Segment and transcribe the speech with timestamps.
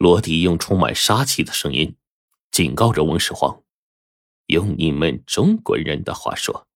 [0.00, 1.94] 罗迪用充满杀气的声音
[2.50, 3.62] 警告着翁世皇
[4.48, 6.66] ：“用你们中国人的话说，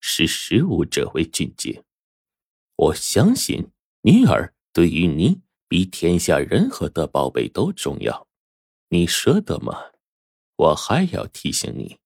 [0.00, 1.84] 是食物者为俊杰。
[2.74, 8.26] 我相信女儿对于你比天下任何的宝贝都重要，
[8.88, 9.92] 你舍得吗？
[10.56, 11.98] 我还要提醒你，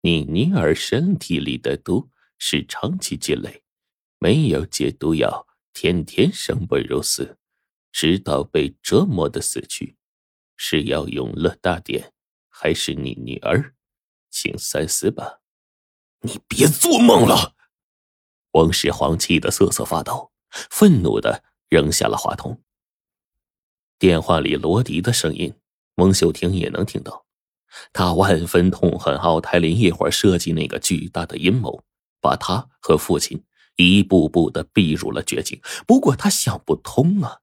[0.00, 3.62] 你女儿身体里的毒是长期积累，
[4.18, 7.38] 没有解毒药，天天生不如死。”
[7.96, 9.94] 直到被折磨的死去，
[10.56, 12.12] 是要永乐大典，
[12.48, 13.74] 还是你女儿？
[14.30, 15.40] 请三思吧！
[16.20, 17.54] 你别做梦了！
[18.52, 20.32] 王世皇气得瑟瑟发抖，
[20.70, 22.60] 愤怒的扔下了话筒。
[23.98, 25.54] 电话里罗迪的声音，
[25.96, 27.24] 翁秀婷也能听到。
[27.92, 31.84] 他万分痛恨奥台林一伙设计那个巨大的阴谋，
[32.20, 33.44] 把他和父亲
[33.76, 35.60] 一步步的逼入了绝境。
[35.86, 37.40] 不过他想不通啊！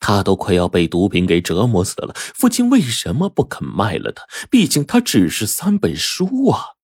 [0.00, 4.24] 他都快要被毒品给折磨死了，父亲为什么不肯卖了他？
[4.50, 6.76] 毕竟他只是三本书啊！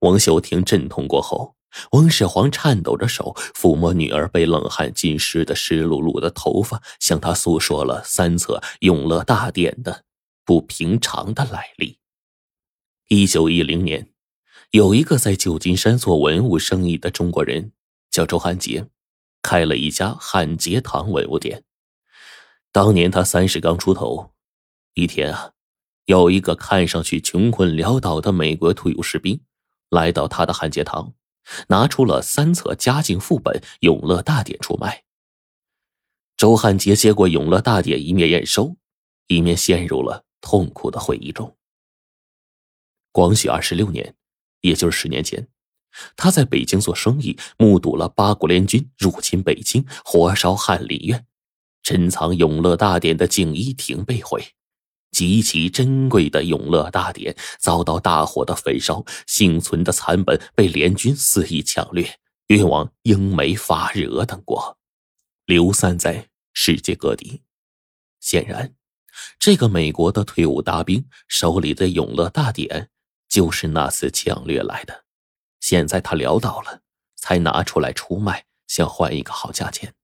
[0.00, 1.56] 王秀婷阵痛过后，
[1.92, 10.04] 王世皇颤抖着手抚摸女儿被冷汗浸湿的湿漉漉的头发，向他诉说了三册永乐大典的
[10.44, 11.98] 不平常的来历。
[13.08, 14.10] 一九一零年，
[14.70, 17.72] 有一个在旧金山做文物生意的中国人，
[18.10, 18.88] 叫周汉杰。
[19.48, 21.64] 开了一家汉节堂文物店。
[22.70, 24.34] 当年他三十刚出头，
[24.92, 25.52] 一天啊，
[26.04, 29.40] 有一个看上去穷困潦倒的美国退伍士兵
[29.88, 31.14] 来到他的汉节堂，
[31.68, 35.04] 拿出了三册嘉靖副本《永乐大典》出卖。
[36.36, 38.76] 周汉杰接过《永乐大典》，一面验收，
[39.28, 41.56] 一面陷入了痛苦的回忆中。
[43.12, 44.14] 光绪二十六年，
[44.60, 45.48] 也就是十年前。
[46.16, 51.26] 他在北京做生意，目睹了八国联军入侵北京，火烧翰林院，
[51.82, 54.44] 珍藏《永乐大典》的静怡亭被毁，
[55.10, 62.18] 极其珍贵的《永乐大典》遭到大火的焚烧，幸存的残本被联军肆意抢掠，
[62.48, 64.76] 运往英美法日俄等国，
[65.46, 67.42] 流散在世界各地。
[68.20, 68.74] 显然，
[69.38, 72.68] 这个美国的退伍大兵手里的《永乐大典》
[73.28, 75.04] 就是那次抢掠来的。
[75.60, 76.80] 现在他潦倒了，
[77.16, 79.94] 才拿出来出卖，想换一个好价钱。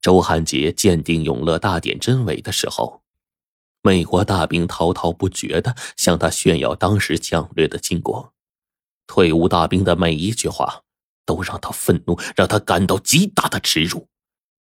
[0.00, 3.02] 周汉杰鉴定《永乐大典》真伪的时候，
[3.82, 8.32] 美国大兵滔滔不绝的向他炫耀当时抢掠的经过。
[9.06, 10.82] 退伍大兵的每一句话
[11.26, 14.08] 都让他愤怒，让他感到极大的耻辱。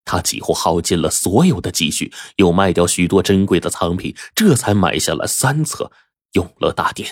[0.05, 5.85] 他几乎耗尽了所有的积蓄，又卖掉许多珍贵的藏品，这才买下了三册
[6.33, 7.09] 《永乐大典》。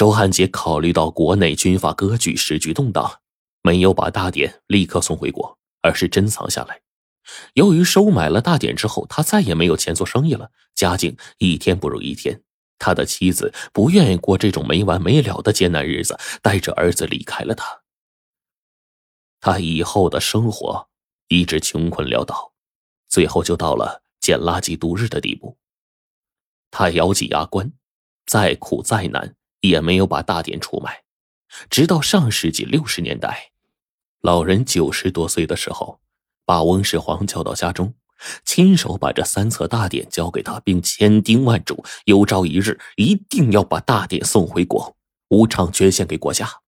[0.00, 3.20] 周汉杰考虑到国内军阀割据、时局动荡，
[3.60, 6.80] 没有把大典立刻送回国，而是珍藏下来。
[7.52, 12.42] 由于收买了大典之后，他再也没有钱做生意了，家境一天不如一天。
[12.78, 17.82] 他的妻子不愿意过这种没完没了的艰难日子，带着儿子离开了他。
[19.38, 20.88] 他以后的生活
[21.28, 22.54] 一直穷困潦倒，
[23.06, 25.58] 最后就到了捡垃圾度日的地步。
[26.70, 27.70] 他咬紧牙关，
[28.24, 29.36] 再苦再难。
[29.60, 31.02] 也没有把大典出卖，
[31.68, 33.50] 直到上世纪六十年代，
[34.20, 36.00] 老人九十多岁的时候，
[36.44, 37.94] 把翁世皇叫到家中，
[38.44, 44.96] 亲手把这三册大典交给他，并千叮万嘱，有朝一日一定要把大典送回国，
[45.28, 46.60] 无偿捐献给国家。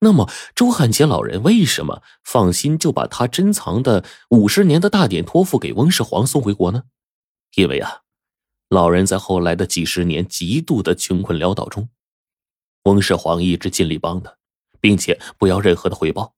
[0.00, 6.84] 那么，周汉杰老人为什么放心就把他珍藏的五十年的大典托付给翁世皇送回国呢？
[7.56, 8.02] 因为啊，
[8.68, 11.88] 老人在后来的几十年极度的穷困潦倒中。
[12.88, 14.34] 翁世皇一直尽力帮他，
[14.80, 16.34] 并且不要任何的回报，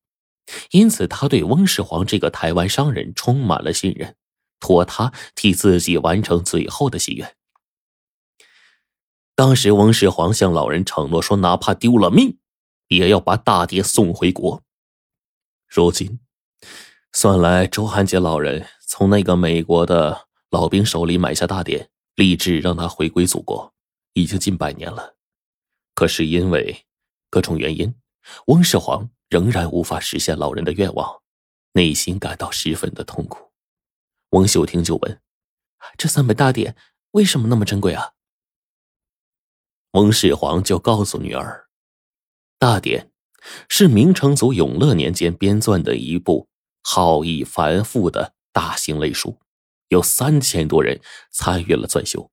[0.72, 4.16] 因此他对翁世皇这个台湾商人充满了信任，
[4.58, 7.36] 托他替自己完成最后的心愿。
[9.36, 12.38] 当时翁世皇向老人承诺说，哪怕丢了命，
[12.88, 14.60] 也要把大典送回国。
[15.68, 16.18] 如今，
[17.12, 23.72] 算来周汉杰老人从那个美国的老兵手里买下大典，立志让他回归祖国，
[24.14, 25.14] 已经近百年了。
[26.00, 26.86] 可是因为
[27.28, 27.94] 各种原因，
[28.46, 31.20] 翁世皇仍然无法实现老人的愿望，
[31.72, 33.50] 内心感到十分的痛苦。
[34.30, 35.20] 翁秀婷就问
[35.98, 36.74] ：“这三本大典
[37.10, 38.12] 为什么那么珍贵啊？”
[39.92, 41.68] 翁世皇就告诉女儿
[42.58, 43.12] ：“大典
[43.68, 46.48] 是明成祖永乐年间编纂的一部
[46.82, 49.38] 浩逸繁复的大型类书，
[49.88, 50.98] 有三千多人
[51.30, 52.30] 参与了撰修，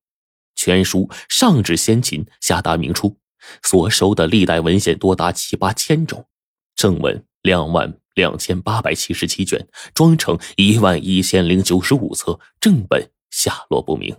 [0.55, 3.17] 全书上至先秦，下达明初。”
[3.63, 6.27] 所收的历代文献多达七八千种，
[6.75, 14.15] 正文两万两千八百七十七卷，装成一万一千零九十五册，正本下落不明。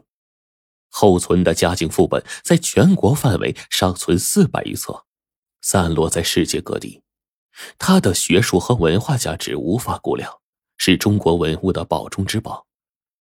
[0.90, 5.04] 后存的嘉靖副本在全国范围尚存四百余册，
[5.60, 7.02] 散落在世界各地。
[7.78, 10.32] 他的学术和文化价值无法估量，
[10.76, 12.66] 是中国文物的宝中之宝。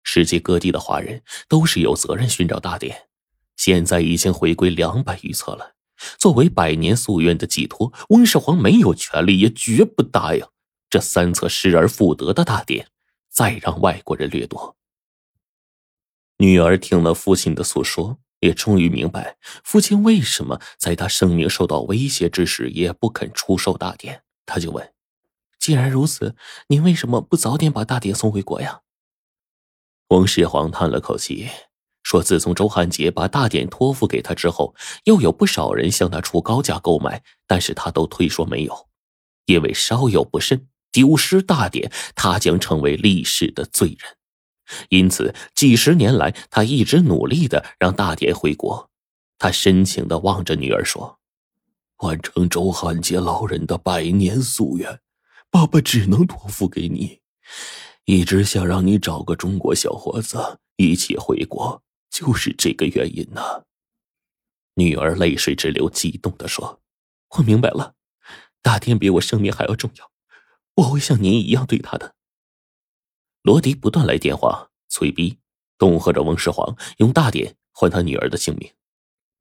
[0.03, 3.09] 世界各地的华人都是有责任寻找大典，
[3.57, 5.76] 现在已经回归两百余册了。
[6.17, 10.45] 作为百年夙愿的寄托，温世皇没有权利，也绝不答应
[10.89, 12.87] 这三册失而复得的大典
[13.29, 14.75] 再让外国人掠夺。
[16.37, 24.21] 女儿听了父亲的诉说，也终于明白父亲为什么在他生命受到威胁之时也不肯出售大典。
[24.45, 24.93] 他就问
[25.59, 26.35] ：“既然如此，
[26.67, 28.81] 您为什么不早点把大典送回国呀？”
[30.09, 31.49] 翁世皇叹了口气，
[32.07, 34.73] 说：“自从周汉杰把大典托付给他之后，
[35.03, 38.87] 又有不少人向他出高价购买，但是他都推说没有，
[39.45, 44.15] 因为稍有不慎丢失大典，他将成为历史的罪人。
[44.87, 48.89] 因此，几十年来，他一直努力的让大典回国。”
[49.37, 51.19] 他深情的望着女儿说。
[51.97, 54.97] 完成周汉杰老人的百年夙愿，
[55.51, 57.19] 爸爸只能托付给你。
[58.05, 63.65] 一直想让你找个中国小伙子一起回国，就是这个原因呢。
[64.75, 66.81] 女儿泪水直流，激动的说
[67.37, 67.95] ：“我明白了，
[68.61, 70.11] 大天比我生命还要重要，
[70.75, 72.15] 我会像您一样对他的。”
[73.41, 75.39] 罗迪不断来电话催逼，
[75.77, 78.71] 恫吓着翁世皇用大典换他女儿的性命。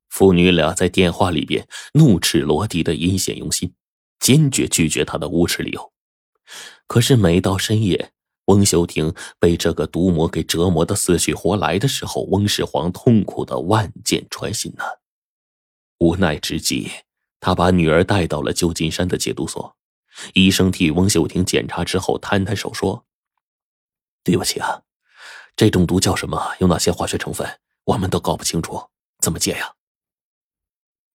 [0.08, 3.74] 父女俩在电话里边怒斥罗迪的阴险用心，
[4.20, 5.92] 坚决拒绝他的无耻理由。
[6.86, 8.12] 可是每到深夜，
[8.46, 14.84] 翁秀婷被这个毒魔给折磨的死去活来的时候，翁世皇痛苦的万箭穿心呐。
[15.98, 16.90] 无奈之际，
[17.40, 19.76] 他把女儿带到了旧金山的戒毒所。
[20.32, 23.04] 医生替翁秀婷检查之后，摊摊手说
[24.25, 24.82] ：“对不起啊，
[25.54, 26.54] 这种毒叫什么？
[26.60, 27.58] 有哪些化学成分？
[27.84, 28.90] 我们都搞不清楚，
[29.20, 29.75] 怎么戒呀？”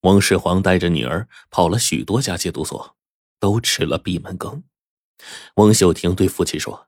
[0.01, 2.95] 翁世皇带着女儿跑了许多家戒毒所，
[3.39, 4.63] 都吃了闭门羹。
[5.55, 6.87] 翁秀婷对父亲说：“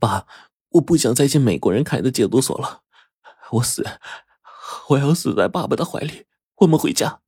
[0.00, 0.26] 爸，
[0.70, 2.82] 我不想再进美国人开的戒毒所了，
[3.52, 3.86] 我死，
[4.88, 6.26] 我要死在爸爸的怀里。
[6.56, 7.20] 我们回家。”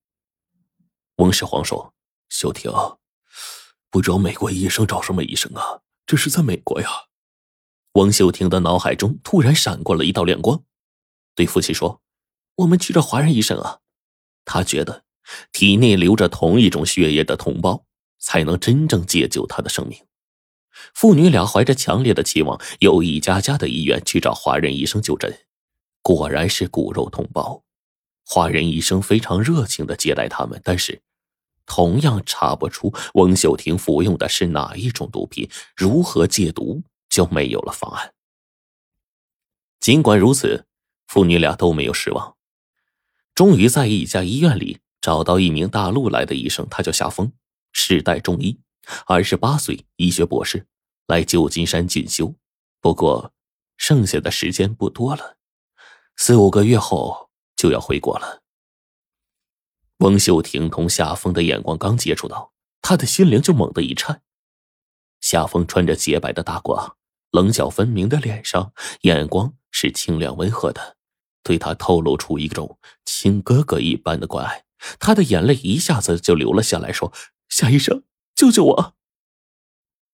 [1.16, 1.94] 翁世皇说
[2.30, 2.72] ：“秀婷，
[3.90, 5.82] 不找美国医生找什么医生啊？
[6.06, 6.88] 这是在美国呀。”
[7.92, 10.64] 翁秀婷的脑海中突然闪过了一道亮光，
[11.34, 12.00] 对父亲说
[12.56, 13.80] ：“我们去找华人医生啊。”
[14.46, 15.04] 他觉得，
[15.52, 17.84] 体内流着同一种血液的同胞，
[18.18, 20.04] 才能真正解救他的生命。
[20.94, 25.46] 父女俩怀着强烈的期望，又一家家的医院去找华人医生就诊，
[26.02, 27.64] 果然是骨肉同胞。
[28.24, 31.02] 华人医生非常热情的接待他们，但是，
[31.66, 38.14] 同样查不出翁秀婷服用的是哪一种毒品，如何戒毒就没有了方案。
[39.80, 40.66] 尽管如此，
[41.08, 42.36] 父女俩都没有失望。
[43.34, 47.32] 终于在一家医院里找到一名大陆来的医生，他叫夏风，
[47.72, 48.60] 世代中医，
[49.06, 50.66] 二十八岁，医学博士，
[51.12, 52.34] 来旧金山进修。
[52.80, 53.34] 不过，
[53.76, 55.36] 剩下的时间不多了，
[56.16, 58.40] 四五个月后就要回国了。
[59.98, 64.22] 翁秀婷同夏风的眼光刚接触到，他的心灵就猛地一颤。
[65.20, 66.94] 夏风穿着洁白的大褂，
[67.30, 68.72] 棱角分明的脸上，
[69.02, 70.96] 眼光是清亮温和的。
[71.42, 74.64] 对他透露出一种亲哥哥一般的关爱，
[74.98, 77.12] 他的眼泪一下子就流了下来，说
[77.50, 78.02] ：“夏医生，
[78.34, 78.94] 救救我！”